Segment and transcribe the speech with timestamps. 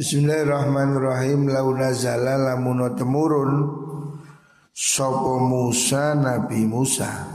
[0.00, 1.52] Bismillahirrahmanirrahim.
[1.52, 3.52] Lau nazala lamun temurun.
[4.72, 7.28] Sapa Musa Nabi Musa.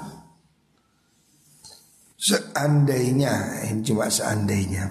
[2.18, 4.90] Seandainya ini cuma seandainya.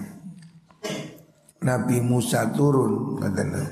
[1.67, 3.67] Nabi Musa turun katanya.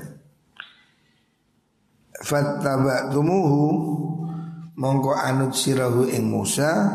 [2.20, 3.64] Fattaba'tumuhu.
[4.84, 6.92] Mongko anut sirahu ing Musa.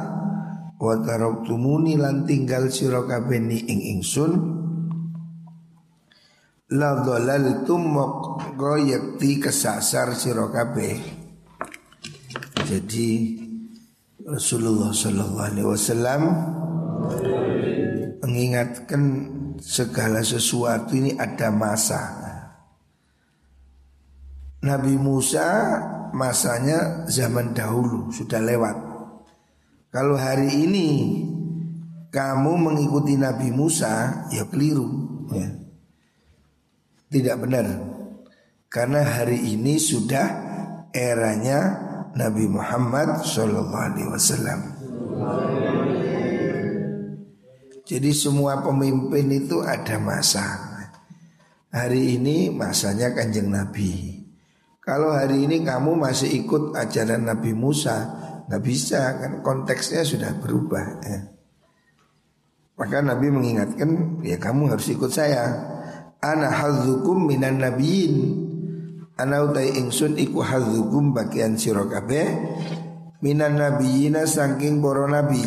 [0.77, 4.59] Wa taraktumuni lan tinggal sira kabeh ing ingsun
[6.69, 11.01] la dhalaltum mongko yakti kesasar sira kabeh
[12.69, 13.09] jadi
[14.29, 16.21] Rasulullah sallallahu alaihi wasallam
[18.21, 19.03] mengingatkan
[19.57, 22.19] segala sesuatu ini ada masa
[24.61, 25.47] Nabi Musa
[26.11, 28.75] masanya zaman dahulu sudah lewat.
[29.89, 30.89] Kalau hari ini
[32.11, 34.89] kamu mengikuti Nabi Musa ya keliru
[35.31, 35.68] ya.
[37.09, 37.65] Tidak benar.
[38.69, 40.29] Karena hari ini sudah
[40.93, 41.59] eranya
[42.13, 44.59] Nabi Muhammad Shallallahu Alaihi Wasallam.
[47.89, 50.45] Jadi semua pemimpin itu ada masa.
[51.73, 54.21] Hari ini masanya kanjeng Nabi.
[54.85, 58.05] Kalau hari ini kamu masih ikut ajaran Nabi Musa,
[58.45, 60.85] nggak bisa kan konteksnya sudah berubah.
[61.01, 61.19] Ya.
[62.77, 65.77] Maka Nabi mengingatkan, ya kamu harus ikut saya.
[66.19, 68.15] Ana hadzukum minan nabiyin.
[69.19, 71.83] Ana utai ingsun iku hadzukum bagian sira
[73.19, 75.43] minan nabiyina saking para nabi.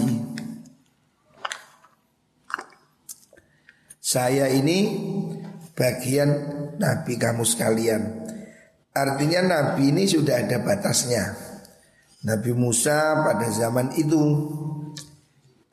[4.03, 4.93] Saya ini
[5.73, 6.31] bagian
[6.77, 8.23] nabi kamu sekalian.
[8.93, 11.33] Artinya Nabi ini sudah ada batasnya.
[12.29, 14.21] Nabi Musa pada zaman itu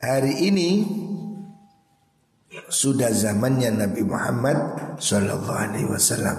[0.00, 0.88] hari ini
[2.70, 4.58] sudah zamannya Nabi Muhammad
[5.02, 6.38] sallallahu alaihi wasallam.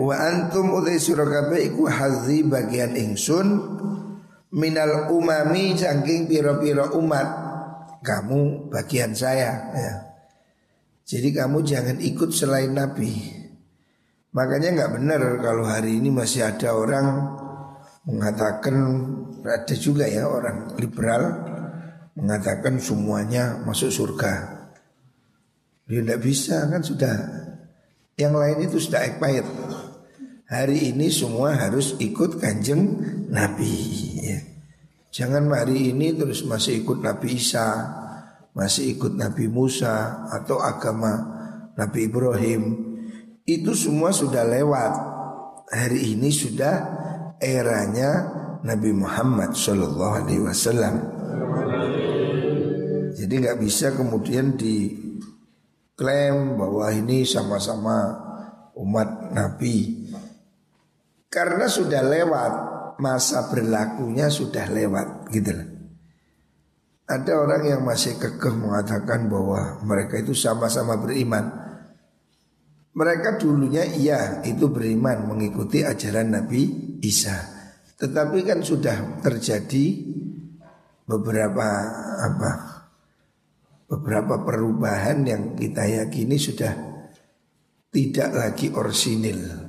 [0.00, 3.46] Wa antum utai surakabe iku hadzi bagian ingsun
[4.56, 7.28] minal umami saking piro-piro umat
[8.00, 9.94] kamu bagian saya ya.
[11.04, 13.12] Jadi kamu jangan ikut selain Nabi.
[14.32, 17.06] Makanya nggak benar kalau hari ini masih ada orang
[18.06, 18.76] mengatakan
[19.44, 21.49] ada juga ya orang liberal
[22.14, 24.66] mengatakan semuanya masuk surga.
[25.90, 27.14] Dia tidak bisa kan sudah
[28.14, 29.48] yang lain itu sudah expired.
[30.50, 32.98] Hari ini semua harus ikut kanjeng
[33.30, 33.74] Nabi.
[34.18, 34.40] Ya.
[35.10, 37.66] Jangan hari ini terus masih ikut Nabi Isa,
[38.54, 41.38] masih ikut Nabi Musa atau agama
[41.78, 42.90] Nabi Ibrahim
[43.50, 44.92] itu semua sudah lewat.
[45.70, 46.74] Hari ini sudah
[47.38, 48.26] eranya
[48.66, 50.94] Nabi Muhammad Shallallahu Alaihi Wasallam.
[53.30, 54.98] Jadi nggak bisa kemudian diklaim
[56.58, 58.10] bahwa ini sama-sama
[58.74, 60.02] umat Nabi
[61.30, 62.52] karena sudah lewat
[62.98, 65.62] masa berlakunya sudah lewat gitu loh.
[67.06, 71.54] Ada orang yang masih kekeh mengatakan bahwa mereka itu sama-sama beriman.
[72.98, 77.38] Mereka dulunya iya itu beriman mengikuti ajaran Nabi Isa.
[77.94, 80.02] Tetapi kan sudah terjadi
[81.06, 81.66] beberapa
[82.26, 82.69] apa
[83.90, 86.70] beberapa perubahan yang kita yakini sudah
[87.90, 89.66] tidak lagi orsinil.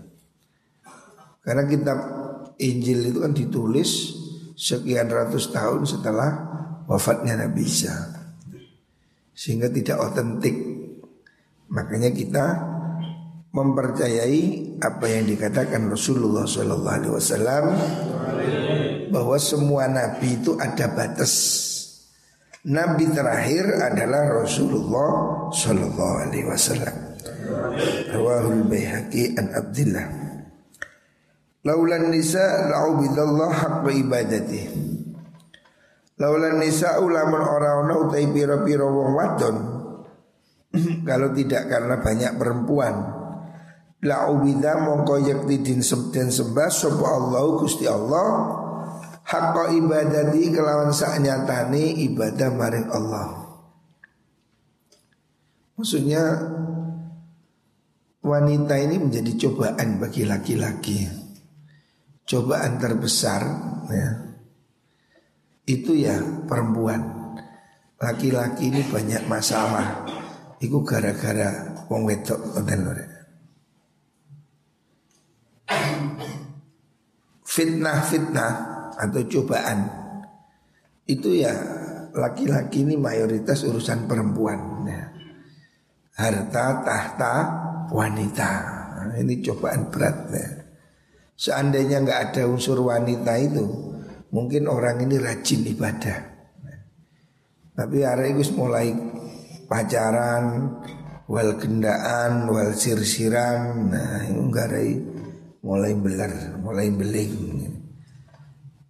[1.41, 1.99] Karena kitab
[2.61, 4.13] Injil itu kan ditulis
[4.53, 6.29] sekian ratus tahun setelah
[6.85, 7.97] wafatnya Nabi Isa.
[9.33, 10.53] Sehingga tidak otentik.
[11.73, 12.45] Makanya kita
[13.51, 17.65] mempercayai apa yang dikatakan Rasulullah Wasallam
[19.11, 21.33] bahwa semua nabi itu ada batas.
[22.61, 25.09] Nabi terakhir adalah Rasulullah
[25.49, 26.95] Sallallahu Alaihi Wasallam.
[28.13, 30.05] Rawahul Baihaqi an Abdullah.
[31.65, 34.61] Laulan nisa la'ubidallah haqqa ibadati.
[36.21, 39.55] Laulan nisa ulaman orang-orang utai piro-piro wong wadon.
[41.09, 43.21] Kalau tidak karena banyak perempuan
[44.01, 48.57] La ubida mongko yakti din sembah Sopo Allah Gusti Allah
[49.31, 53.47] Hakka ibadati kelawan sak nyatani ibadah maring Allah.
[55.79, 56.23] Maksudnya
[58.21, 61.09] Wanita ini menjadi cobaan bagi laki-laki.
[62.21, 63.41] Cobaan terbesar
[63.89, 64.09] ya,
[65.65, 67.01] Itu ya perempuan.
[67.97, 70.05] Laki-laki ini banyak masalah.
[70.61, 72.61] Itu gara-gara wong wedok
[77.51, 79.79] fitnah-fitnah atau cobaan
[81.07, 81.51] itu ya
[82.11, 85.03] laki-laki ini mayoritas urusan perempuan ya.
[86.19, 87.35] harta tahta
[87.91, 88.51] wanita.
[89.01, 90.49] Nah, ini cobaan berat ya.
[91.35, 93.65] Seandainya nggak ada unsur wanita itu,
[94.29, 96.31] mungkin orang ini rajin ibadah.
[97.73, 98.93] Tapi hari ini mulai
[99.65, 100.77] pacaran,
[101.25, 104.91] wal gendaan, wal sirsiran, nah ini ngarai
[105.65, 107.35] mulai beler, mulai beling.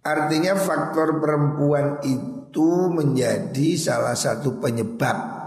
[0.02, 5.42] Artinya faktor perempuan itu menjadi salah satu penyebab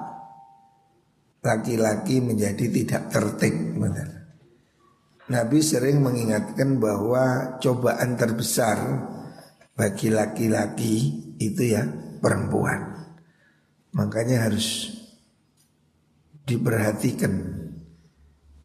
[1.46, 3.56] laki-laki menjadi tidak tertib.
[3.78, 4.10] Benar.
[5.25, 8.78] Nabi sering mengingatkan bahwa cobaan terbesar
[9.75, 10.94] bagi laki-laki
[11.38, 11.84] itu ya
[12.24, 12.96] perempuan.
[13.92, 14.92] Makanya harus
[16.46, 17.34] diperhatikan.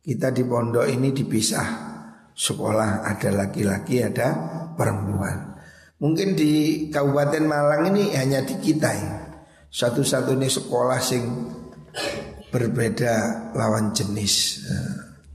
[0.01, 1.91] Kita di pondok ini dipisah.
[2.31, 4.29] Sekolah ada laki-laki, ada
[4.73, 5.60] perempuan.
[6.01, 6.53] Mungkin di
[6.89, 9.13] Kabupaten Malang ini hanya di kita ya.
[9.69, 11.23] Satu-satunya sekolah sing
[12.49, 13.15] berbeda
[13.53, 14.65] lawan jenis.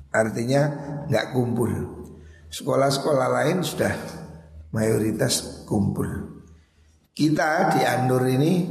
[0.10, 0.62] Artinya
[1.06, 1.70] nggak kumpul.
[2.50, 3.94] Sekolah-sekolah lain sudah
[4.74, 6.42] mayoritas kumpul.
[7.14, 8.66] Kita di Anur ini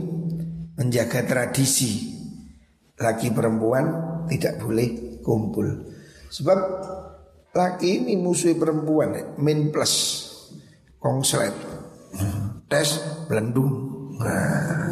[0.74, 2.10] menjaga tradisi
[2.98, 3.86] laki perempuan
[4.26, 5.94] tidak boleh kumpul.
[6.26, 6.58] Sebab
[7.54, 10.26] laki ini musuh perempuan min plus
[10.98, 11.73] kongslet
[12.68, 12.88] tes
[13.26, 13.94] belendung.
[14.18, 14.90] Nah,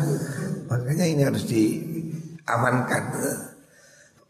[0.67, 3.05] makanya ini harus diamankan.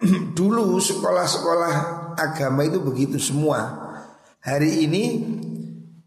[0.39, 1.75] Dulu sekolah-sekolah
[2.19, 3.81] agama itu begitu semua.
[4.43, 5.05] Hari ini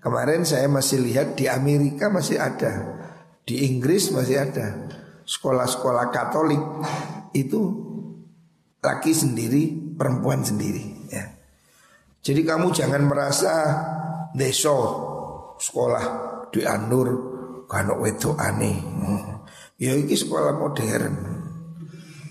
[0.04, 3.00] kemarin saya masih lihat di Amerika masih ada,
[3.48, 4.92] di Inggris masih ada
[5.26, 6.62] sekolah-sekolah Katolik
[7.34, 7.62] itu
[8.84, 11.10] laki sendiri, perempuan sendiri.
[11.10, 11.34] Ya.
[12.22, 13.54] Jadi kamu jangan merasa
[14.36, 14.78] deso
[15.58, 17.08] sekolah di Anur
[17.68, 18.80] kano wedo aneh.
[19.76, 21.16] Ya ini sekolah modern,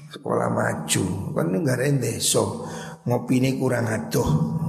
[0.09, 1.05] sekolah maju.
[1.37, 2.65] Kan negara deso
[3.05, 4.65] ngopi ini kurang aduh.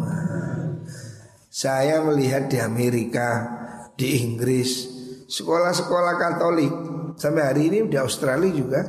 [1.48, 3.48] Saya melihat di Amerika,
[3.96, 4.92] di Inggris,
[5.32, 6.74] sekolah-sekolah Katolik
[7.16, 8.84] sampai hari ini di Australia juga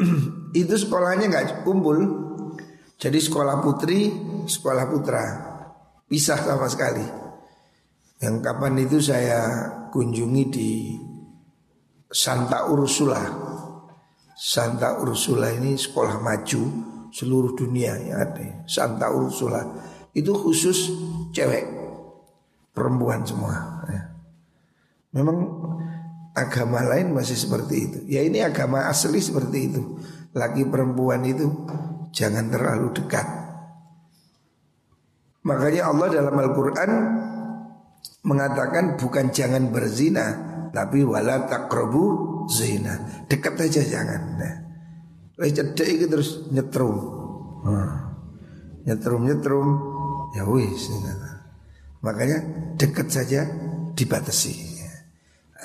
[0.64, 2.24] itu sekolahnya nggak kumpul.
[2.96, 4.08] Jadi sekolah putri,
[4.48, 5.24] sekolah putra
[6.08, 7.04] pisah sama sekali.
[8.24, 10.96] Yang kapan itu saya kunjungi di
[12.08, 13.20] Santa Ursula.
[14.32, 16.62] Santa Ursula ini sekolah maju
[17.12, 18.64] seluruh dunia yang ada.
[18.64, 19.60] Santa Ursula.
[20.16, 20.88] Itu khusus
[21.36, 21.84] cewek.
[22.74, 24.02] Perempuan semua ya.
[25.14, 25.46] memang
[26.34, 27.98] agama lain masih seperti itu.
[28.08, 30.00] Ya ini agama asli seperti itu.
[30.34, 31.46] Laki perempuan itu
[32.10, 33.22] jangan terlalu dekat.
[35.44, 36.90] Makanya Allah dalam Al-Quran
[38.24, 40.26] mengatakan bukan jangan berzina
[40.72, 44.64] tapi wala takrobu zina dekat aja jangan nah.
[45.34, 46.94] Cedek iki terus nyetrum.
[47.66, 47.90] Hmm.
[48.86, 49.68] Nyetrum nyetrum
[50.38, 50.94] ya wis.
[52.04, 52.38] Makanya
[52.78, 53.42] dekat saja
[53.98, 54.74] dibatasi.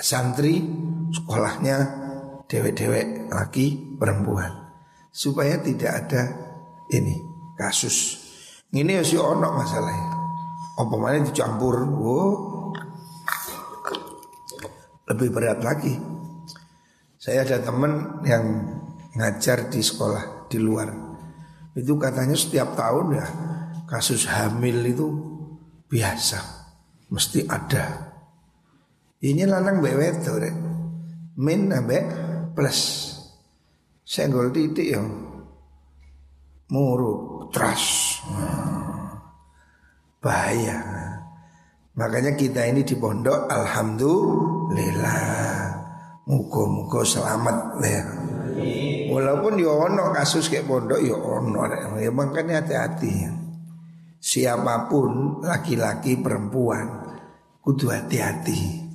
[0.00, 0.64] Santri
[1.12, 1.76] sekolahnya
[2.48, 4.72] dewek-dewek laki perempuan
[5.12, 6.22] supaya tidak ada
[6.90, 7.20] ini
[7.54, 8.18] kasus.
[8.72, 10.19] Ini ya si ono masalahnya.
[10.80, 12.72] Apa mana dicampur, oh,
[15.12, 15.92] lebih berat lagi.
[17.20, 18.64] Saya ada teman yang
[19.12, 20.88] ngajar di sekolah di luar.
[21.76, 23.26] Itu katanya setiap tahun ya
[23.84, 25.06] kasus hamil itu
[25.84, 26.40] biasa,
[27.12, 28.08] mesti ada.
[29.20, 30.56] Ini lanang bewet tuh rek.
[31.36, 32.04] Min ambek
[32.56, 33.12] plus.
[34.00, 35.02] Senggol titik ya.
[36.72, 38.24] Muruk, trust.
[40.20, 40.76] Bahaya.
[41.96, 45.80] Makanya kita ini di pondok alhamdulillah.
[46.28, 48.04] Muka-muka selamat ya.
[49.10, 51.66] Walaupun yo ono kasus kayak pondok yo ya ono,
[51.98, 53.26] ya makanya hati-hati.
[54.20, 56.86] Siapa pun laki-laki perempuan
[57.64, 58.86] kudu hati-hati.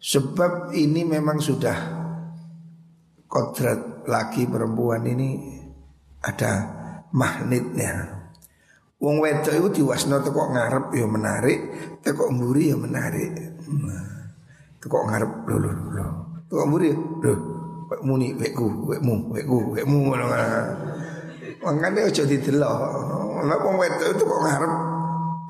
[0.00, 1.76] Sebab ini memang sudah
[3.28, 5.60] kodrat laki perempuan ini
[6.22, 6.70] ada
[7.12, 8.23] magnetnya.
[9.04, 11.60] Wong wedok itu diwasno teko ngarep ya menarik,
[12.00, 13.36] teko mburi yo menarik.
[13.68, 14.32] Nah,
[14.80, 16.06] teko ngarep lho lho lho.
[16.48, 16.88] Teko mburi
[17.20, 17.32] lho
[17.84, 20.72] Wek muni wekku, wekmu, wekku, wekmu ngono kan.
[21.60, 22.76] Mangkane aja didelok.
[23.44, 24.72] Lah wong wedok itu kok ngarep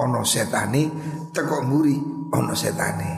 [0.03, 0.83] ana setane
[1.31, 1.95] teko mburi
[2.35, 3.11] ana setane.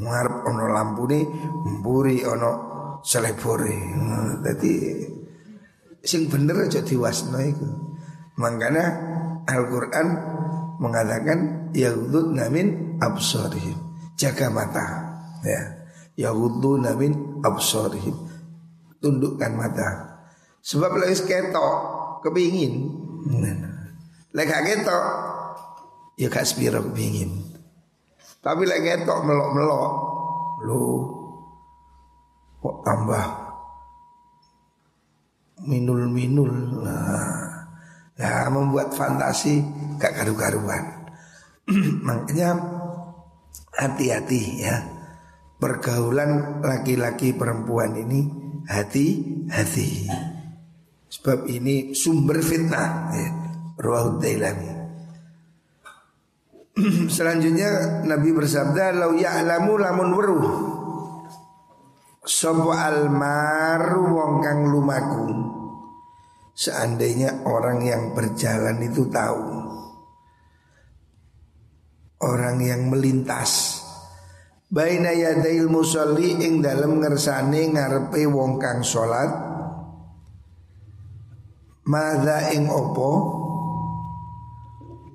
[0.00, 1.28] Ngarep ana lampune
[1.76, 2.50] mburi ana
[3.04, 3.76] selebore.
[4.40, 4.72] Dadi
[6.00, 7.68] sing bener aja diwasno iku.
[8.40, 8.80] Mangkane
[9.48, 10.08] Al-Qur'an
[10.78, 13.78] mengatakan yaghudduna min absarihim.
[14.18, 14.86] Jaga mata,
[15.42, 15.60] ya.
[16.18, 18.14] Yaghudduna min absarihim.
[19.02, 19.88] Tundukkan mata.
[20.62, 21.74] Sebab lagi ketok
[22.22, 22.86] kepingin.
[24.32, 25.04] Lek gak ketok
[26.16, 27.50] ya gak sepiro kepingin.
[28.38, 29.90] Tapi lek ketok melok-melok
[30.62, 30.82] lu
[32.62, 33.26] kok tambah
[35.66, 36.78] minul-minul.
[36.86, 37.41] Nah,
[38.16, 39.64] ya membuat fantasi
[39.96, 41.08] gak karu-karuan.
[42.06, 42.58] Makanya
[43.76, 44.76] hati-hati ya.
[45.62, 48.26] Pergaulan laki-laki perempuan ini
[48.66, 50.10] hati-hati.
[51.06, 53.28] Sebab ini sumber fitnah ya.
[53.78, 54.68] Ruahud Dailami.
[57.16, 60.46] Selanjutnya Nabi bersabda lau ya'lamu lamun weruh
[62.22, 65.26] Sopo almaru wong kang lumaku
[66.62, 69.42] Seandainya orang yang berjalan itu tahu.
[72.22, 73.82] Orang yang melintas.
[74.70, 79.50] Baina yadail musalli ing dalam ngersane ngarepe wong kang salat
[81.82, 83.10] Mada ing opo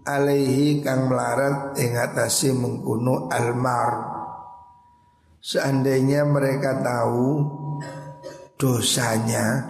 [0.04, 4.20] alaihi kang melarat ing atase mengkuno almar.
[5.40, 7.40] Seandainya mereka tahu
[8.60, 9.64] dosanya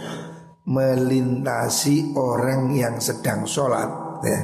[0.67, 4.39] melintasi orang yang sedang sholat ya.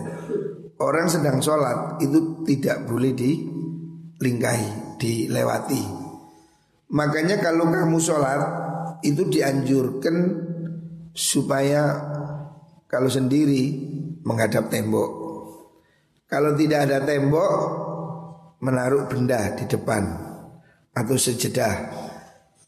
[0.79, 5.83] Orang sedang sholat itu tidak boleh dilingkahi, dilewati.
[6.95, 8.41] Makanya kalau kamu sholat
[9.03, 10.15] itu dianjurkan
[11.11, 11.99] supaya
[12.87, 13.91] kalau sendiri
[14.23, 15.11] menghadap tembok.
[16.27, 17.53] Kalau tidak ada tembok
[18.63, 20.07] Menaruh benda di depan
[20.95, 21.91] Atau sejedah.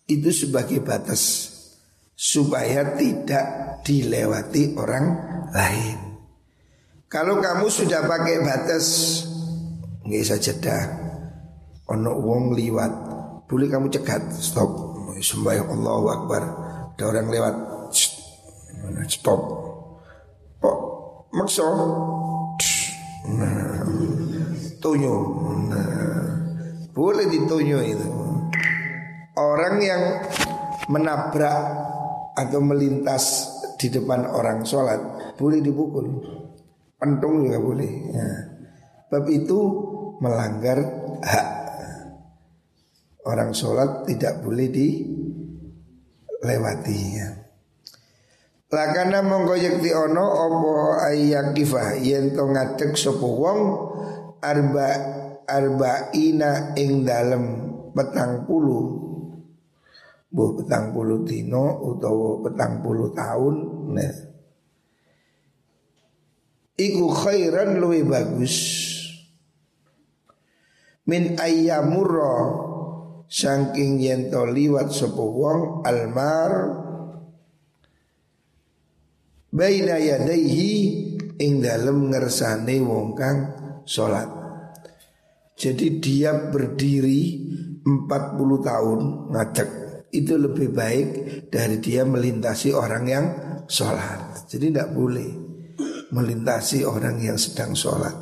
[0.04, 1.55] Itu sebagai batas
[2.16, 3.46] Supaya tidak
[3.84, 5.06] dilewati orang
[5.52, 5.98] lain.
[7.12, 8.88] Kalau kamu sudah pakai batas
[10.06, 10.78] Nggak bisa jeda.
[11.92, 12.94] Ono wong liwat
[13.46, 14.96] Boleh kamu cegat Stop.
[15.16, 16.44] Sembahyang Allahu Akbar.
[16.96, 17.56] Ada orang lewat
[19.08, 19.42] Stop.
[20.60, 20.78] Kok
[21.36, 21.68] Makso
[23.26, 23.82] Nah,
[24.78, 25.16] tunyo.
[25.66, 25.98] Nah,
[26.94, 28.10] boleh ditunyo itu.
[29.34, 30.22] Orang yang
[30.86, 31.58] menabrak
[32.36, 33.48] atau melintas
[33.80, 35.00] di depan orang sholat
[35.40, 36.20] boleh dipukul.
[37.00, 37.92] Pentung juga boleh.
[39.12, 39.60] Bab itu
[40.20, 40.80] melanggar
[41.24, 41.48] hak
[43.26, 47.00] orang sholat tidak boleh dilewati.
[47.16, 47.46] Ya.
[48.76, 52.92] Lakana mongko yakti ono opo ayyakifa yen to ngadeg
[53.24, 53.60] wong
[54.44, 54.90] arba
[55.48, 59.05] arba'ina ing dalem petang puluh
[60.36, 63.56] Buh petang puluh dino utawa petang puluh tahun
[63.96, 64.16] nah.
[66.76, 68.56] Iku khairan luwe bagus
[71.08, 72.36] Min ayyamurra
[73.26, 76.52] Saking yen to liwat wong almar
[79.50, 80.72] baina yadaihi
[81.42, 83.38] ing dalem ngersane wong kang
[83.90, 84.30] salat.
[85.56, 87.24] Jadi dia berdiri
[87.88, 89.00] 40 tahun
[89.32, 89.70] ngadeg
[90.16, 91.08] itu lebih baik
[91.52, 93.26] dari dia melintasi orang yang
[93.68, 94.48] sholat.
[94.48, 95.30] Jadi tidak boleh
[96.16, 98.14] melintasi orang yang sedang sholat.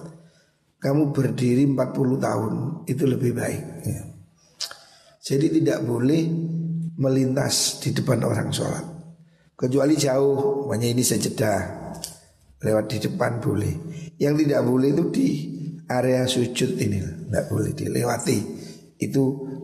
[0.81, 1.77] Kamu berdiri 40
[2.19, 2.53] tahun
[2.89, 3.63] itu lebih baik.
[3.87, 4.01] Ya.
[5.23, 6.27] Jadi tidak boleh
[6.99, 8.93] melintas di depan orang sholat.
[9.53, 11.61] Kecuali jauh, makanya ini sejedah
[12.63, 13.75] Lewat di depan boleh
[14.17, 15.27] Yang tidak boleh itu di
[15.87, 18.39] area sujud ini Tidak boleh dilewati
[18.97, 19.23] Itu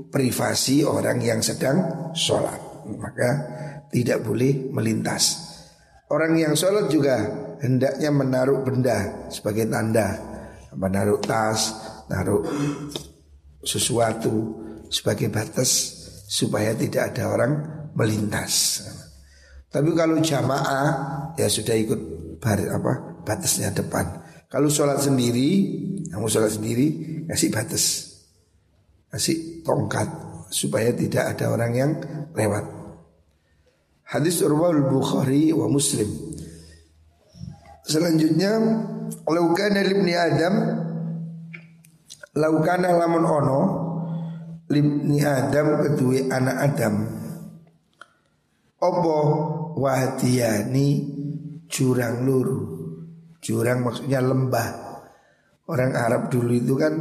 [0.10, 2.86] privasi orang yang sedang sholat.
[2.90, 3.30] Maka
[3.94, 5.48] tidak boleh melintas.
[6.10, 7.22] Orang yang sholat juga
[7.62, 10.18] hendaknya menaruh benda sebagai tanda.
[10.74, 11.74] Menaruh tas,
[12.10, 12.46] naruh
[13.66, 14.58] sesuatu
[14.90, 16.00] sebagai batas
[16.30, 17.54] Supaya tidak ada orang
[17.98, 18.86] melintas.
[19.66, 20.88] Tapi kalau jamaah
[21.34, 22.02] ya sudah ikut
[22.38, 24.06] bar apa batasnya depan.
[24.46, 25.50] Kalau sholat sendiri,
[26.10, 26.88] kamu sholat sendiri
[27.26, 28.09] kasih batas,
[29.10, 30.08] kasih tongkat
[30.50, 31.92] supaya tidak ada orang yang
[32.34, 32.66] lewat.
[34.10, 36.10] Hadis Urwal Bukhari wa Muslim.
[37.86, 38.58] Selanjutnya,
[39.26, 40.56] laukana libni Adam,
[42.38, 43.62] laukana lamun ono
[44.70, 46.96] libni Adam kedua anak Adam.
[48.80, 49.18] Opo
[49.78, 50.88] wadiani
[51.70, 52.60] jurang luru.
[53.40, 54.70] Jurang maksudnya lembah.
[55.70, 56.94] Orang Arab dulu itu kan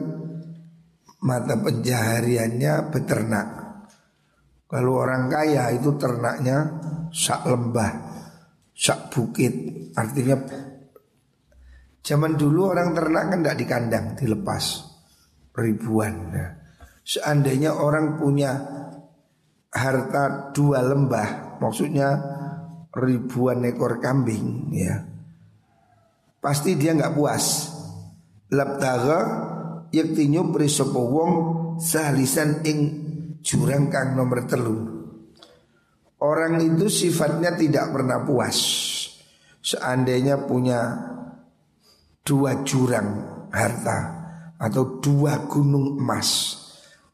[1.25, 3.49] mata pencahariannya beternak.
[4.69, 7.93] Kalau orang kaya itu ternaknya sak lembah,
[8.77, 9.53] sak bukit.
[9.97, 10.37] Artinya
[12.05, 14.65] zaman dulu orang ternak kan tidak di kandang, dilepas
[15.57, 16.15] ribuan.
[16.31, 16.51] Nah,
[17.01, 18.53] seandainya orang punya
[19.73, 22.09] harta dua lembah, maksudnya
[22.93, 25.19] ribuan ekor kambing ya
[26.39, 27.77] pasti dia nggak puas.
[28.49, 29.21] Labtaga
[29.95, 31.33] yakti nyupri sapa wong
[31.81, 32.79] salisan ing
[33.41, 34.99] jurang kang nomor telu.
[36.19, 38.59] Orang itu sifatnya tidak pernah puas.
[39.63, 40.97] Seandainya punya
[42.27, 43.09] dua jurang
[43.55, 43.99] harta
[44.59, 46.59] atau dua gunung emas,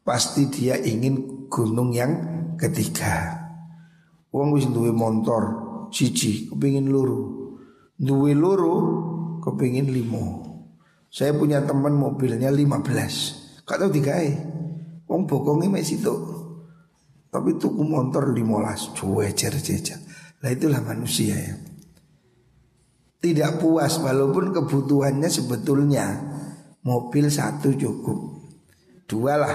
[0.00, 2.12] pasti dia ingin gunung yang
[2.56, 3.44] ketiga.
[4.32, 5.42] Wong wis duwe motor
[5.92, 7.52] siji kepingin luru.
[7.94, 8.76] Duwe luru
[9.44, 10.53] kepingin limo.
[11.14, 13.62] Saya punya teman mobilnya 15.
[13.62, 14.30] Gak tahu digawe.
[15.06, 16.14] Wong bokongnya masih situ.
[17.30, 20.02] Tapi tuku motor 15 cuecer jejer.
[20.42, 21.54] Lah itulah manusia ya.
[23.22, 26.18] Tidak puas walaupun kebutuhannya sebetulnya
[26.82, 28.18] mobil satu cukup.
[29.06, 29.54] Dua lah.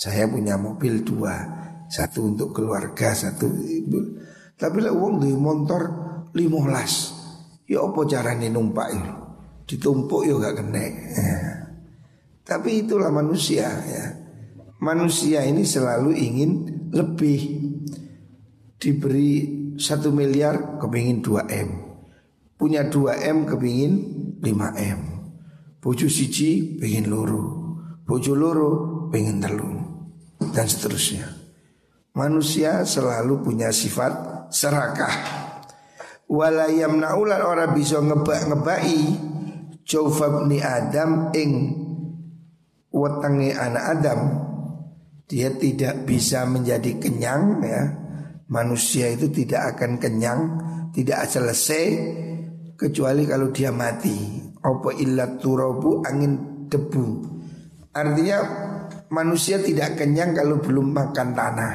[0.00, 1.60] Saya punya mobil dua.
[1.92, 3.52] Satu untuk keluarga, satu.
[4.56, 5.82] Tapi lah uang di motor
[6.32, 7.12] limolas.
[7.68, 9.19] Ya apa caranya numpak itu?
[9.70, 10.82] Ditumpuk ya gak kena.
[10.82, 11.38] Ya.
[12.42, 14.04] Tapi itulah manusia ya.
[14.82, 16.50] Manusia ini selalu ingin
[16.90, 17.70] lebih
[18.82, 19.32] diberi
[19.78, 21.70] satu miliar kepingin 2 M.
[22.58, 23.92] Punya 2 M kepingin
[24.42, 25.00] 5 M.
[25.78, 27.78] Bojo siji pengen loro.
[28.02, 28.70] Bojo loro
[29.14, 29.70] pengen telu.
[30.50, 31.30] Dan seterusnya.
[32.18, 35.14] Manusia selalu punya sifat serakah.
[36.26, 39.29] Walayam naulan orang bisa ngebak ngebai
[39.86, 41.52] Jawfab ni Adam ing
[42.90, 44.20] Wetangi anak Adam.
[45.30, 47.82] Dia tidak bisa menjadi kenyang ya.
[48.50, 50.40] Manusia itu tidak akan kenyang
[50.90, 51.84] Tidak selesai
[52.74, 54.42] Kecuali kalau dia mati.
[54.58, 57.06] Apa illat turabu angin debu.
[57.94, 58.38] Artinya
[59.10, 61.74] manusia tidak kenyang kalau belum makan tanah.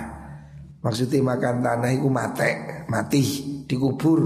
[0.85, 2.51] Maksudnya makan tanah itu mati,
[2.85, 3.23] mati,
[3.65, 4.21] dikubur,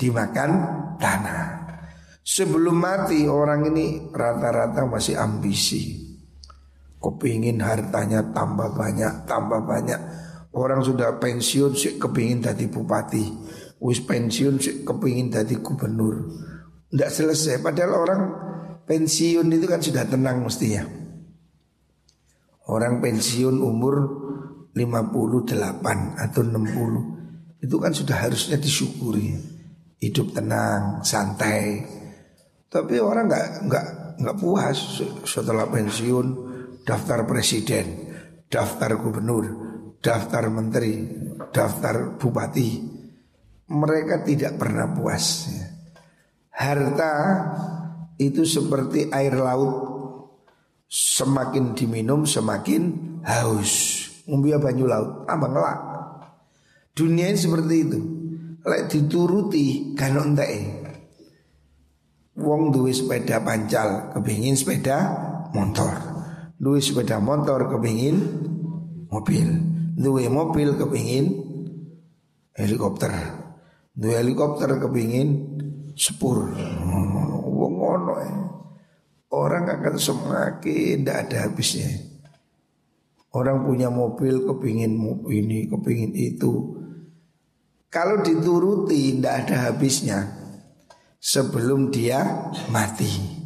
[0.00, 0.50] dimakan
[0.96, 1.44] tanah.
[2.30, 5.98] Sebelum mati orang ini rata-rata masih ambisi.
[7.02, 9.98] Kepingin hartanya tambah banyak, tambah banyak.
[10.54, 13.26] Orang sudah pensiun sih kepingin jadi bupati.
[13.82, 16.30] Wis pensiun sih kepingin jadi gubernur.
[16.94, 17.58] Tidak selesai.
[17.66, 18.22] Padahal orang
[18.86, 20.86] pensiun itu kan sudah tenang mestinya.
[22.70, 23.94] Orang pensiun umur
[24.70, 25.50] 58
[26.14, 29.34] atau 60 itu kan sudah harusnya disyukuri
[29.98, 31.98] hidup tenang santai
[32.70, 33.86] tapi orang nggak nggak
[34.22, 36.26] nggak puas setelah pensiun
[36.86, 38.14] daftar presiden
[38.46, 39.44] daftar gubernur
[39.98, 41.04] daftar menteri
[41.50, 42.68] daftar bupati
[43.74, 45.50] mereka tidak pernah puas
[46.54, 47.14] harta
[48.16, 49.90] itu seperti air laut
[50.86, 55.80] semakin diminum semakin haus Umbia banyu laut tambah ngelak.
[56.94, 58.00] Dunia ini seperti itu.
[58.62, 60.79] Lek dituruti kan entek.
[62.40, 64.96] Wong duwe sepeda pancal, kepingin sepeda
[65.52, 65.92] motor.
[66.56, 68.16] Duwe sepeda motor kepingin
[69.12, 69.48] mobil.
[70.00, 71.36] Duwe mobil kepingin
[72.56, 73.12] helikopter.
[73.92, 75.28] Duwe helikopter kepingin
[75.92, 76.48] sepur.
[76.56, 78.14] Wong ngono
[79.30, 81.86] Orang akan semakin tidak ada habisnya.
[83.30, 84.98] Orang punya mobil kepingin
[85.30, 86.82] ini, kepingin itu.
[87.86, 90.39] Kalau dituruti tidak ada habisnya
[91.20, 93.38] sebelum dia mati.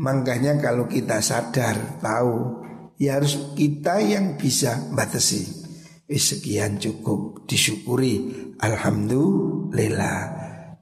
[0.00, 2.64] Makanya kalau kita sadar tahu
[2.98, 5.62] ya harus kita yang bisa batasi.
[6.08, 8.32] Eh, sekian cukup disyukuri.
[8.58, 10.18] Alhamdulillah.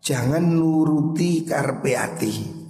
[0.02, 2.62] Jangan nuruti karpe hati.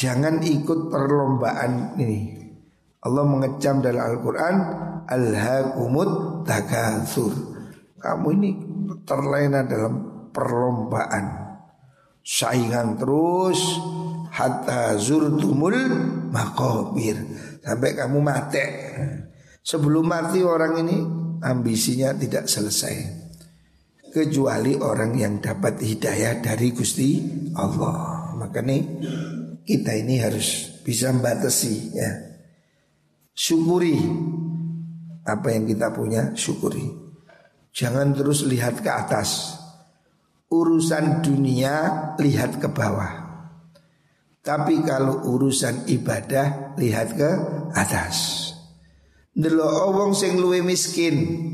[0.00, 2.40] Jangan ikut perlombaan ini
[3.04, 4.56] Allah mengecam dalam Al-Quran
[5.04, 7.32] Al-Hakumut Takathur
[8.00, 8.50] Kamu ini
[9.04, 11.39] terlena dalam perlombaan
[12.22, 13.60] Saingan terus.
[14.30, 15.74] Hatta zurtumul
[16.30, 17.18] makobir
[17.60, 18.62] Sampai kamu mati.
[19.60, 20.96] Sebelum mati orang ini
[21.40, 22.96] Ambisinya tidak selesai.
[24.12, 27.16] Kecuali orang yang dapat hidayah dari Gusti
[27.56, 28.36] Allah.
[28.36, 28.76] Makanya
[29.64, 32.10] kita ini harus bisa membatasi ya.
[33.32, 33.96] Syukuri.
[35.24, 36.84] Apa yang kita punya, syukuri.
[37.72, 39.59] Jangan terus lihat ke atas.
[40.50, 41.74] Urusan dunia
[42.18, 43.30] lihat ke bawah.
[44.42, 47.30] Tapi kalau urusan ibadah lihat ke
[47.70, 48.50] atas.
[49.30, 51.46] Delo wong sing luwe miskin.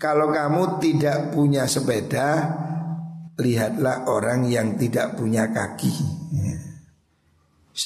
[0.00, 2.56] Kalau kamu tidak punya sepeda,
[3.36, 5.92] lihatlah orang yang tidak punya kaki.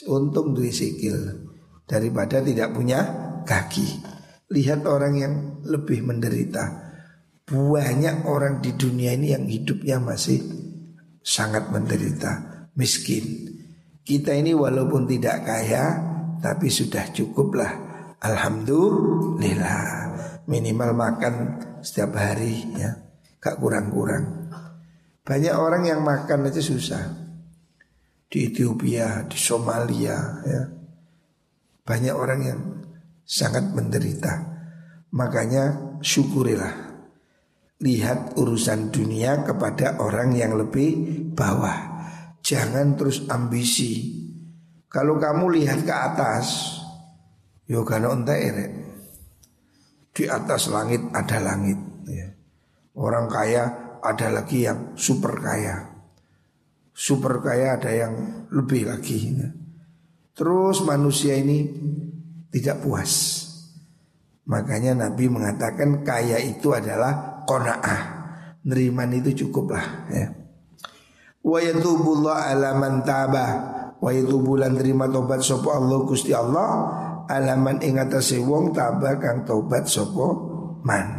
[0.06, 1.46] Untung duit sikil
[1.90, 3.02] daripada tidak punya
[3.42, 4.02] kaki.
[4.54, 5.34] Lihat orang yang
[5.66, 6.85] lebih menderita.
[7.46, 10.42] Banyak orang di dunia ini yang hidupnya masih
[11.22, 12.58] sangat menderita.
[12.76, 13.54] miskin.
[14.02, 15.84] Kita ini walaupun tidak kaya
[16.42, 17.72] tapi sudah cukuplah.
[18.18, 19.86] Alhamdulillah.
[20.50, 21.34] Minimal makan
[21.86, 22.92] setiap hari ya.
[23.38, 24.50] Gak kurang-kurang.
[25.22, 27.14] Banyak orang yang makan aja susah.
[28.26, 30.62] Di Ethiopia, di Somalia ya.
[31.86, 32.60] Banyak orang yang
[33.22, 34.34] sangat menderita.
[35.14, 36.85] Makanya syukurilah
[37.76, 41.96] lihat urusan dunia kepada orang yang lebih bawah.
[42.40, 44.24] Jangan terus ambisi.
[44.88, 46.78] Kalau kamu lihat ke atas,
[47.68, 48.06] yo kan
[50.16, 51.76] Di atas langit ada langit.
[52.08, 52.32] Ya.
[52.96, 55.92] Orang kaya ada lagi yang super kaya.
[56.96, 59.36] Super kaya ada yang lebih lagi.
[59.36, 59.52] Ya.
[60.32, 61.68] Terus manusia ini
[62.48, 63.44] tidak puas.
[64.48, 68.00] Makanya Nabi mengatakan kaya itu adalah kona'ah.
[68.66, 70.34] Neriman itu cukuplah ya.
[71.46, 73.46] Wa yatubullah ala man taba.
[74.02, 76.68] Wa yatubulan terima tobat sopo Allah Gusti Allah.
[77.26, 80.26] Alaman ingatasi wong taba kang tobat sopo
[80.82, 81.16] man.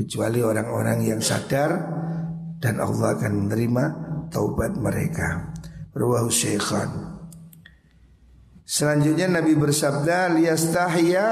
[0.00, 1.76] Kecuali orang-orang yang sadar
[2.56, 3.84] Dan Allah akan menerima
[4.32, 5.52] taubat mereka.
[5.90, 7.18] Ruwahu syekhan
[8.62, 11.28] Selanjutnya Nabi bersabda Liyastahya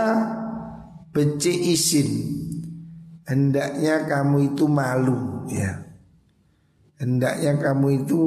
[1.14, 2.37] Beci isin
[3.28, 5.84] Hendaknya kamu itu malu ya.
[6.96, 8.20] Hendaknya kamu itu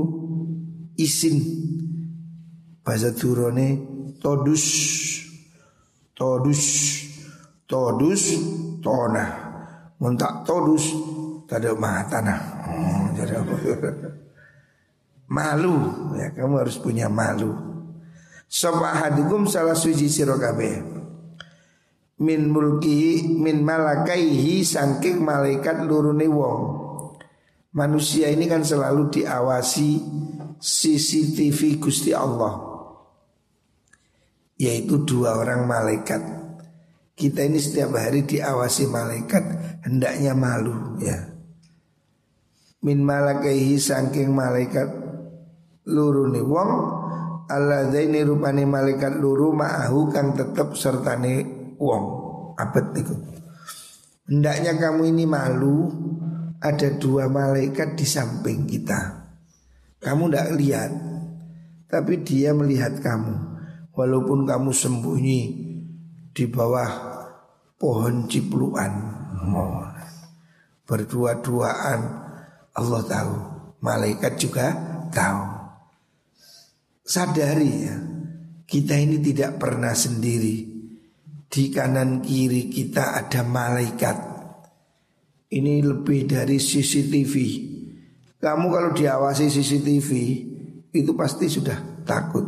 [0.94, 1.42] isin.
[2.86, 3.82] Bahasa turone
[4.22, 4.66] todus
[6.14, 6.62] todus
[7.66, 8.38] todus
[8.86, 9.26] tona
[9.98, 10.94] muntak todus
[11.50, 11.74] tada
[12.06, 12.40] tanah.
[12.70, 13.18] Hmm,
[15.42, 15.76] malu
[16.14, 16.30] ya.
[16.30, 17.58] Kamu harus punya malu.
[18.46, 21.01] Sopa hadukum salah suci sirokabe
[22.22, 26.62] Min mulki min malakaihi sangking malaikat lurune wong.
[27.74, 29.90] Manusia ini kan selalu diawasi
[30.62, 32.62] CCTV Gusti Allah.
[34.62, 36.22] Yaitu dua orang malaikat.
[37.18, 39.44] Kita ini setiap hari diawasi malaikat
[39.82, 41.18] Hendaknya malu ya.
[42.82, 44.90] Min malakaihi sangking malaikat
[45.90, 46.72] Luruni wong
[47.52, 52.06] Alladaini rupani malaikat luru ma'ahu kang tetep sertane wong
[52.62, 53.16] Abad itu
[54.32, 55.92] Hendaknya kamu ini malu
[56.62, 59.28] ada dua malaikat di samping kita.
[60.00, 60.92] Kamu tidak lihat,
[61.92, 63.36] tapi dia melihat kamu.
[63.92, 65.42] Walaupun kamu sembunyi
[66.32, 66.90] di bawah
[67.76, 68.94] pohon cipluan,
[70.88, 72.00] berdua-duaan,
[72.72, 73.36] Allah tahu.
[73.82, 74.68] Malaikat juga
[75.12, 75.44] tahu.
[77.04, 77.98] Sadari ya,
[78.64, 80.71] kita ini tidak pernah sendiri.
[81.52, 84.32] Di kanan kiri kita ada malaikat
[85.52, 87.36] ini lebih dari CCTV.
[88.40, 90.10] Kamu kalau diawasi CCTV
[90.96, 92.48] itu pasti sudah takut.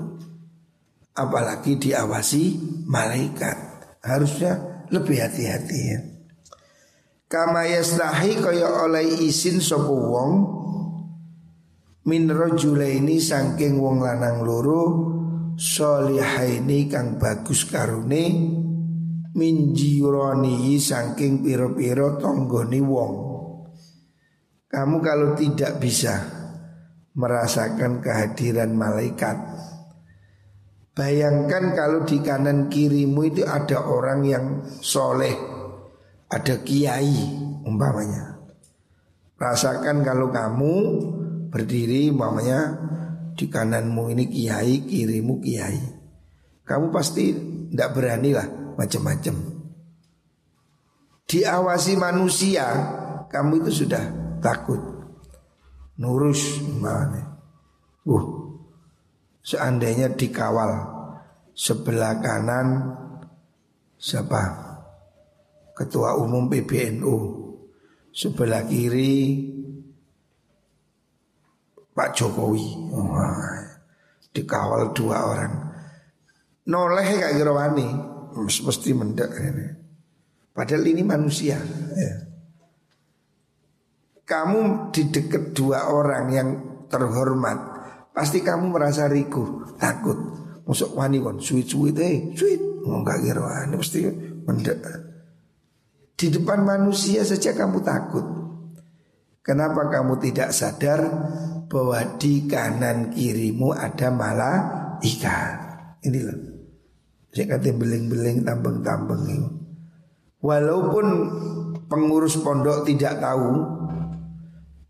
[1.14, 2.44] Apalagi diawasi
[2.88, 3.58] malaikat.
[4.08, 6.00] Harusnya lebih hati-hati ya.
[7.28, 10.32] Kama yastahi kaya oleh izin sapa wong
[12.08, 14.84] min rajulaini saking wong lanang loro
[15.60, 18.26] solihaini kang bagus karune
[19.34, 23.14] min jironihi saking piro-piro tonggoni wong.
[24.70, 26.18] Kamu kalau tidak bisa
[27.14, 29.38] merasakan kehadiran malaikat,
[30.98, 34.46] bayangkan kalau di kanan kirimu itu ada orang yang
[34.82, 35.34] soleh,
[36.30, 37.22] ada kiai
[37.66, 38.42] umpamanya.
[39.38, 40.74] Rasakan kalau kamu
[41.54, 42.74] berdiri umpamanya
[43.38, 45.82] di kananmu ini kiai, kirimu kiai.
[46.66, 47.30] Kamu pasti
[47.70, 49.36] tidak berani lah macam-macam.
[51.24, 52.66] Diawasi manusia,
[53.32, 54.04] kamu itu sudah
[54.44, 54.78] takut.
[55.98, 57.42] Nurus mana?
[58.04, 58.54] Uh,
[59.42, 60.72] seandainya dikawal
[61.56, 62.98] sebelah kanan
[63.98, 64.62] siapa?
[65.74, 67.18] Ketua Umum PBNU,
[68.14, 69.42] sebelah kiri
[71.98, 72.94] Pak Jokowi.
[72.94, 73.10] Oh,
[74.34, 75.54] dikawal dua orang.
[76.70, 79.68] Noleh kayak gerwani mesti mendak ini.
[80.54, 81.58] Padahal ini manusia.
[81.98, 82.14] Ya.
[84.24, 86.50] Kamu di dekat dua orang yang
[86.88, 87.58] terhormat,
[88.14, 90.16] pasti kamu merasa riku, takut.
[90.64, 92.62] Masuk wani kon, sweet sweet eh, sweet.
[92.88, 94.00] Enggak kira ini pasti
[94.48, 94.80] mendak.
[96.16, 98.24] Di depan manusia saja kamu takut.
[99.44, 101.04] Kenapa kamu tidak sadar
[101.68, 104.58] bahwa di kanan kirimu ada malah
[105.04, 105.54] ikan?
[106.00, 106.53] Ini loh.
[107.34, 109.50] Saya kata beling-beling tambeng-tambeng.
[110.38, 111.08] Walaupun
[111.90, 113.82] pengurus pondok tidak tahu,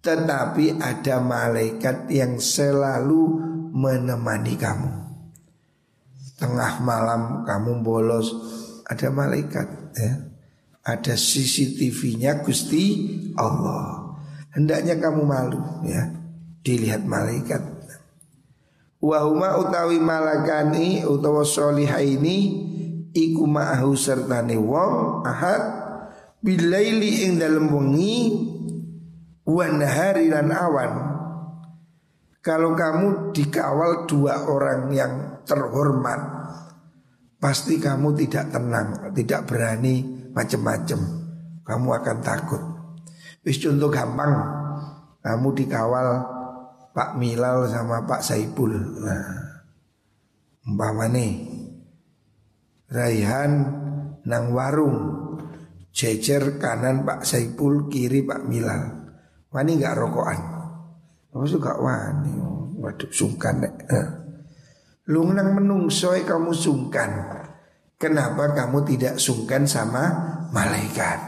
[0.03, 3.39] Tetapi ada malaikat yang selalu
[3.71, 4.91] menemani kamu.
[6.36, 8.27] Tengah malam kamu bolos
[8.84, 10.13] Ada malaikat ya.
[10.84, 12.84] Ada CCTV-nya Gusti
[13.39, 14.19] Allah.
[14.51, 16.12] Hendaknya kamu malu ya.
[16.67, 17.72] Dilihat malaikat
[19.04, 22.72] Wahuma utawi malakani utawa solihaini
[23.13, 25.62] Iku ma'ahu sertani wong ahad
[26.42, 28.18] bilaili ing dalem wengi
[29.46, 30.94] wan hari lan awan.
[32.42, 35.13] Kalau kamu dikawal dua orang yang
[35.46, 36.20] terhormat
[37.38, 40.02] pasti kamu tidak tenang tidak berani
[40.34, 41.00] macam-macam
[41.62, 42.63] kamu akan takut.
[43.46, 44.34] Wis contoh gampang
[45.22, 46.08] kamu dikawal
[46.93, 49.25] Pak Milal sama Pak Saipul nah
[50.63, 51.34] umpama nih
[52.93, 53.51] Raihan
[54.23, 55.23] nang warung
[55.93, 59.13] Jejer kanan Pak Saipul, kiri Pak Milal.
[59.53, 60.41] Wani nggak rokokan?
[61.29, 62.34] Apa gak wani?
[62.82, 63.73] Waduh sungkan deh.
[65.13, 67.10] Lu nang menungsoy kamu sungkan.
[68.01, 70.10] Kenapa kamu tidak sungkan sama
[70.49, 71.21] malaikat?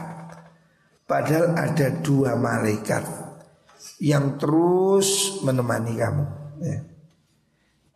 [1.06, 3.06] Padahal ada dua malaikat
[4.02, 6.24] yang terus menemani kamu.
[6.62, 6.78] Ya.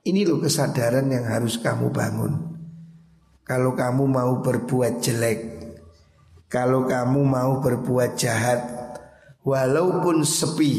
[0.00, 2.32] Ini loh kesadaran yang harus kamu bangun.
[3.44, 5.60] Kalau kamu mau berbuat jelek,
[6.50, 8.60] kalau kamu mau berbuat jahat
[9.46, 10.74] Walaupun sepi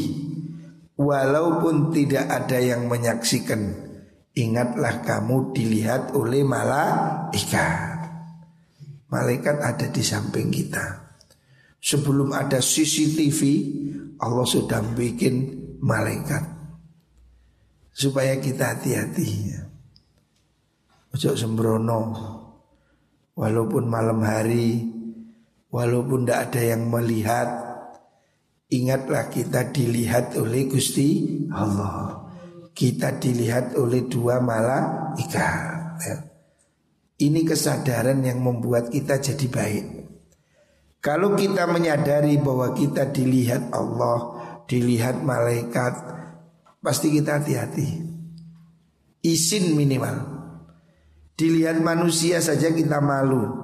[1.00, 3.72] Walaupun tidak ada yang menyaksikan
[4.36, 8.04] Ingatlah kamu dilihat oleh malaikat
[9.08, 11.16] Malaikat ada di samping kita
[11.80, 13.40] Sebelum ada CCTV
[14.22, 15.50] Allah sudah bikin
[15.82, 16.46] malaikat.
[17.90, 19.58] Supaya kita hati-hati.
[21.12, 22.00] Ojo sembrono.
[23.32, 24.92] Walaupun malam hari
[25.72, 27.48] Walaupun tidak ada yang melihat
[28.72, 32.24] Ingatlah kita dilihat oleh Gusti Allah.
[32.72, 36.16] Kita dilihat oleh dua malaikat ya.
[37.20, 39.84] Ini kesadaran yang membuat kita jadi baik
[41.02, 44.38] Kalau kita menyadari bahwa kita dilihat Allah
[44.70, 45.98] Dilihat malaikat
[46.78, 48.06] Pasti kita hati-hati
[49.26, 50.22] Isin minimal
[51.34, 53.62] Dilihat manusia saja kita malu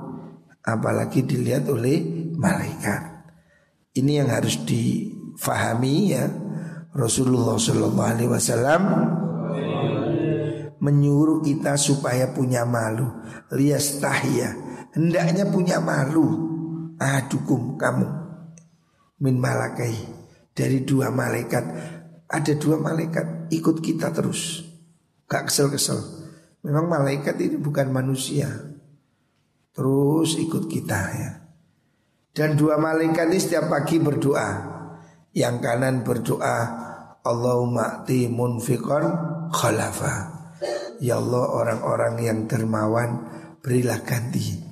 [0.68, 3.00] apalagi dilihat oleh malaikat.
[3.96, 6.28] Ini yang harus difahami ya.
[6.92, 8.82] Rasulullah Wasallam
[10.78, 13.08] menyuruh kita supaya punya malu.
[13.56, 14.54] Lias tahya,
[14.92, 16.47] hendaknya punya malu.
[16.98, 18.06] Adukum kamu
[19.22, 19.94] min malakai
[20.54, 21.64] dari dua malaikat.
[22.28, 24.60] Ada dua malaikat ikut kita terus,
[25.24, 25.96] gak kesel-kesel.
[26.60, 28.52] Memang malaikat ini bukan manusia,
[29.78, 31.30] Terus ikut kita ya.
[32.34, 34.74] Dan dua malaikat ini setiap pagi berdoa.
[35.30, 36.56] Yang kanan berdoa,
[37.22, 39.06] Allahumma ti munfikon
[39.54, 40.14] khalafa.
[40.98, 43.22] Ya Allah orang-orang yang dermawan
[43.62, 44.67] berilah ganti.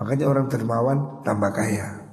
[0.00, 2.08] Makanya orang dermawan tambah kaya.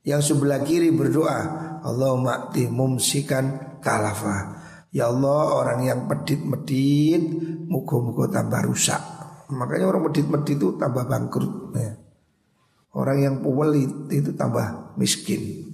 [0.00, 1.38] Yang sebelah kiri berdoa,
[1.84, 4.56] Allahumma ti mumsikan kalafa.
[4.88, 7.20] Ya Allah orang yang pedit-medit
[7.68, 9.02] muka-muka tambah rusak.
[9.52, 11.92] Makanya orang medit-medit itu tambah bangkrut ya.
[12.96, 15.68] Orang yang pewelit itu tambah miskin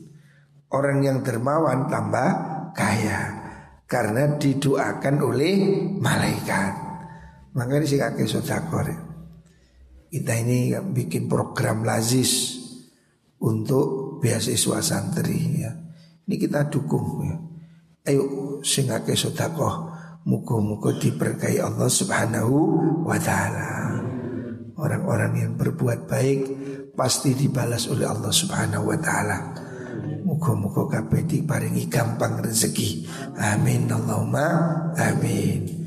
[0.67, 2.29] Orang yang dermawan tambah
[2.75, 3.19] kaya
[3.87, 5.55] Karena didoakan oleh
[6.03, 6.75] malaikat
[7.55, 8.99] Makanya sih kakek sodakor ya.
[10.15, 12.63] Kita ini bikin program lazis
[13.43, 15.75] Untuk beasiswa santri ya.
[16.25, 17.35] Ini kita dukung ya.
[18.07, 18.23] Ayo
[18.63, 19.91] sing kakek sodakoh
[20.25, 22.57] Muka-muka diberkahi Allah subhanahu
[23.05, 24.01] wa ta'ala.
[24.79, 26.41] Orang-orang yang berbuat baik
[26.95, 29.39] Pasti dibalas oleh Allah subhanahu wa ta'ala.
[30.23, 33.05] Muka-muka kabeh diparingi gampang rezeki.
[33.35, 34.47] Amin Allahumma
[34.95, 35.84] amin